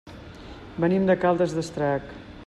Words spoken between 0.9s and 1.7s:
de Caldes